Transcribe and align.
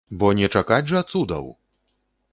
Бо 0.21 0.29
не 0.39 0.49
чакаць 0.55 0.89
жа 0.93 1.03
цудаў! 1.11 1.45